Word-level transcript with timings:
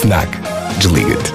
FNAC. 0.00 0.28
Desliga-te. 0.78 1.32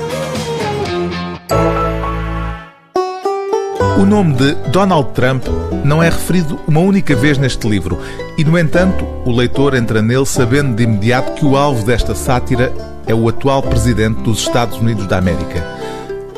O 3.99 4.05
nome 4.05 4.35
de 4.35 4.53
Donald 4.69 5.09
Trump 5.11 5.43
não 5.83 6.01
é 6.01 6.09
referido 6.09 6.57
uma 6.65 6.79
única 6.79 7.13
vez 7.13 7.37
neste 7.37 7.67
livro 7.67 7.99
e, 8.37 8.43
no 8.45 8.57
entanto, 8.57 9.05
o 9.25 9.31
leitor 9.35 9.75
entra 9.75 10.01
nele 10.01 10.25
sabendo 10.25 10.77
de 10.77 10.83
imediato 10.83 11.33
que 11.33 11.45
o 11.45 11.57
alvo 11.57 11.85
desta 11.85 12.15
sátira 12.15 12.71
é 13.05 13.13
o 13.13 13.27
atual 13.27 13.61
presidente 13.61 14.21
dos 14.21 14.39
Estados 14.39 14.77
Unidos 14.77 15.07
da 15.07 15.17
América. 15.17 15.61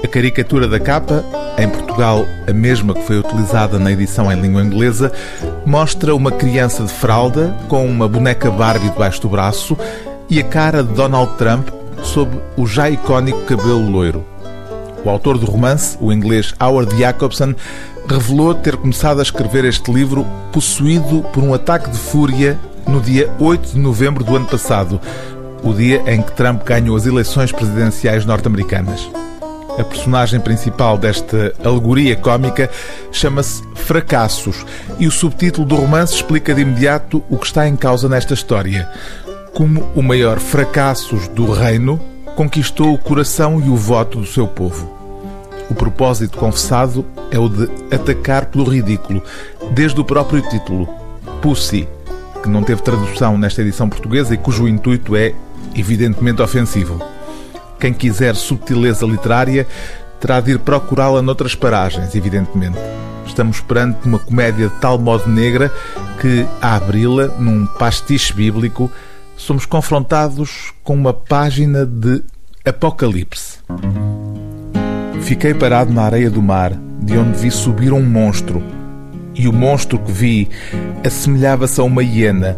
A 0.03 0.07
caricatura 0.07 0.67
da 0.67 0.79
capa, 0.79 1.23
em 1.59 1.69
Portugal 1.69 2.25
a 2.47 2.53
mesma 2.53 2.95
que 2.95 3.03
foi 3.03 3.19
utilizada 3.19 3.77
na 3.77 3.91
edição 3.91 4.31
em 4.31 4.41
língua 4.41 4.63
inglesa, 4.63 5.11
mostra 5.63 6.15
uma 6.15 6.31
criança 6.31 6.83
de 6.83 6.91
fralda 6.91 7.55
com 7.67 7.85
uma 7.85 8.07
boneca 8.07 8.49
Barbie 8.49 8.89
debaixo 8.89 9.21
do 9.21 9.29
braço 9.29 9.77
e 10.27 10.39
a 10.39 10.43
cara 10.43 10.83
de 10.83 10.91
Donald 10.93 11.37
Trump 11.37 11.74
sob 12.03 12.31
o 12.57 12.65
já 12.65 12.89
icónico 12.89 13.41
cabelo 13.45 13.89
loiro. 13.89 14.25
O 15.03 15.09
autor 15.09 15.37
do 15.37 15.45
romance, 15.45 15.97
o 16.01 16.11
inglês 16.11 16.53
Howard 16.59 16.97
Jacobson, 16.97 17.53
revelou 18.07 18.53
ter 18.53 18.75
começado 18.77 19.19
a 19.19 19.23
escrever 19.23 19.65
este 19.65 19.91
livro 19.91 20.25
possuído 20.51 21.23
por 21.33 21.43
um 21.43 21.53
ataque 21.53 21.89
de 21.89 21.97
fúria 21.97 22.59
no 22.87 22.99
dia 22.99 23.31
8 23.39 23.73
de 23.73 23.79
novembro 23.79 24.23
do 24.23 24.35
ano 24.35 24.45
passado, 24.45 24.99
o 25.63 25.73
dia 25.73 26.03
em 26.07 26.21
que 26.21 26.31
Trump 26.31 26.63
ganhou 26.63 26.95
as 26.95 27.05
eleições 27.05 27.51
presidenciais 27.51 28.25
norte-americanas. 28.25 29.09
A 29.77 29.83
personagem 29.83 30.39
principal 30.39 30.97
desta 30.97 31.53
alegoria 31.63 32.15
cómica 32.15 32.69
chama-se 33.11 33.61
Fracassos 33.75 34.65
e 34.97 35.05
o 35.05 35.11
subtítulo 35.11 35.67
do 35.67 35.75
romance 35.75 36.15
explica 36.15 36.53
de 36.53 36.61
imediato 36.61 37.21
o 37.29 37.37
que 37.37 37.45
está 37.45 37.67
em 37.67 37.75
causa 37.75 38.07
nesta 38.07 38.33
história. 38.33 38.89
Como 39.55 39.89
o 39.95 40.01
maior 40.01 40.37
fracassos 40.37 41.29
do 41.29 41.49
reino 41.49 41.97
conquistou 42.35 42.93
o 42.93 42.97
coração 42.97 43.61
e 43.65 43.69
o 43.69 43.75
voto 43.77 44.19
do 44.19 44.25
seu 44.25 44.45
povo. 44.45 44.93
O 45.69 45.73
propósito 45.73 46.37
confessado 46.37 47.05
é 47.31 47.39
o 47.39 47.47
de 47.47 47.69
atacar 47.89 48.47
pelo 48.47 48.65
ridículo, 48.65 49.23
desde 49.71 49.97
o 50.01 50.03
próprio 50.03 50.41
título, 50.49 50.89
Pussy, 51.41 51.87
que 52.43 52.49
não 52.49 52.63
teve 52.63 52.81
tradução 52.81 53.37
nesta 53.37 53.61
edição 53.61 53.87
portuguesa 53.87 54.33
e 54.33 54.37
cujo 54.37 54.67
intuito 54.67 55.15
é 55.15 55.33
evidentemente 55.73 56.41
ofensivo. 56.41 57.01
Quem 57.79 57.93
quiser 57.93 58.35
subtileza 58.35 59.05
literária 59.05 59.65
terá 60.19 60.41
de 60.41 60.51
ir 60.51 60.59
procurá-la 60.59 61.21
noutras 61.21 61.55
paragens, 61.55 62.13
evidentemente. 62.13 62.77
Estamos 63.25 63.61
perante 63.61 64.05
uma 64.05 64.19
comédia 64.19 64.67
de 64.67 64.75
tal 64.81 64.99
modo 64.99 65.29
negra 65.29 65.71
que, 66.19 66.45
a 66.61 66.75
abri-la 66.75 67.27
num 67.39 67.65
pastiche 67.65 68.33
bíblico, 68.33 68.91
somos 69.35 69.65
confrontados 69.65 70.73
com 70.83 70.93
uma 70.93 71.13
página 71.13 71.85
de 71.85 72.23
Apocalipse. 72.65 73.59
Fiquei 75.21 75.53
parado 75.53 75.91
na 75.91 76.03
areia 76.03 76.29
do 76.29 76.41
mar, 76.41 76.73
de 77.01 77.17
onde 77.17 77.37
vi 77.37 77.51
subir 77.51 77.91
um 77.91 78.03
monstro. 78.03 78.63
E 79.33 79.47
o 79.47 79.53
monstro 79.53 79.99
que 79.99 80.11
vi 80.11 80.49
assemelhava-se 81.05 81.79
a 81.79 81.83
uma 81.83 82.03
hiena. 82.03 82.57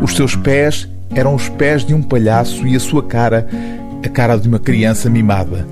Os 0.00 0.14
seus 0.14 0.34
pés 0.34 0.88
eram 1.14 1.34
os 1.34 1.48
pés 1.48 1.84
de 1.84 1.94
um 1.94 2.02
palhaço 2.02 2.66
e 2.66 2.74
a 2.74 2.80
sua 2.80 3.02
cara, 3.02 3.46
a 4.04 4.08
cara 4.08 4.36
de 4.36 4.48
uma 4.48 4.58
criança 4.58 5.10
mimada. 5.10 5.66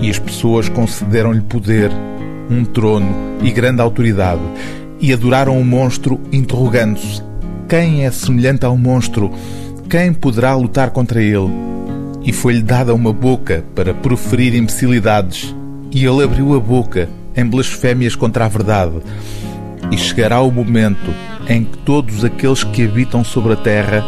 E 0.00 0.08
as 0.08 0.18
pessoas 0.18 0.68
concederam-lhe 0.68 1.42
poder, 1.42 1.90
um 2.50 2.64
trono 2.64 3.38
e 3.42 3.50
grande 3.50 3.80
autoridade, 3.80 4.42
e 5.00 5.12
adoraram 5.12 5.60
o 5.60 5.64
monstro, 5.64 6.20
interrogando-se: 6.32 7.22
quem 7.68 8.04
é 8.04 8.10
semelhante 8.10 8.64
ao 8.64 8.76
monstro? 8.76 9.32
Quem 9.92 10.10
poderá 10.14 10.54
lutar 10.54 10.88
contra 10.88 11.22
ele? 11.22 11.50
E 12.24 12.32
foi-lhe 12.32 12.62
dada 12.62 12.94
uma 12.94 13.12
boca 13.12 13.62
para 13.74 13.92
proferir 13.92 14.54
imbecilidades, 14.54 15.54
e 15.90 16.02
ele 16.06 16.24
abriu 16.24 16.56
a 16.56 16.58
boca 16.58 17.10
em 17.36 17.44
blasfémias 17.44 18.16
contra 18.16 18.46
a 18.46 18.48
verdade. 18.48 19.02
E 19.90 19.98
chegará 19.98 20.40
o 20.40 20.50
momento 20.50 21.12
em 21.46 21.64
que 21.64 21.76
todos 21.76 22.24
aqueles 22.24 22.64
que 22.64 22.86
habitam 22.86 23.22
sobre 23.22 23.52
a 23.52 23.56
terra 23.56 24.02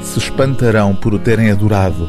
se 0.00 0.16
espantarão 0.16 0.94
por 0.94 1.12
o 1.12 1.18
terem 1.18 1.50
adorado, 1.50 2.08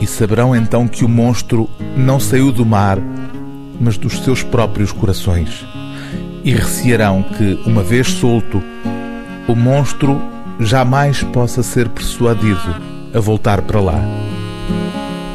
e 0.00 0.06
saberão 0.06 0.56
então 0.56 0.88
que 0.88 1.04
o 1.04 1.10
monstro 1.10 1.68
não 1.94 2.18
saiu 2.18 2.50
do 2.50 2.64
mar, 2.64 2.98
mas 3.78 3.98
dos 3.98 4.20
seus 4.20 4.42
próprios 4.42 4.90
corações. 4.90 5.66
E 6.42 6.54
recearão 6.54 7.22
que, 7.22 7.60
uma 7.66 7.82
vez 7.82 8.06
solto, 8.08 8.62
o 9.46 9.54
monstro 9.54 10.18
jamais 10.64 11.22
possa 11.22 11.62
ser 11.62 11.88
persuadido 11.88 12.60
a 13.14 13.20
voltar 13.20 13.62
para 13.62 13.80
lá. 13.80 14.00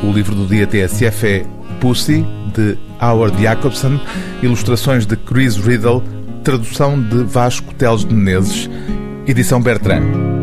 O 0.03 0.11
livro 0.11 0.35
do 0.35 0.45
dia 0.45 0.67
TSF 0.67 1.27
é 1.27 1.45
Pussy, 1.79 2.25
de 2.53 2.77
Howard 3.01 3.41
Jacobson, 3.41 3.99
ilustrações 4.41 5.05
de 5.05 5.15
Chris 5.15 5.57
Riddle, 5.57 6.03
tradução 6.43 6.99
de 7.01 7.23
Vasco 7.23 7.73
Teles 7.73 8.05
de 8.05 8.13
Menezes, 8.13 8.69
edição 9.27 9.61
Bertrand. 9.61 10.36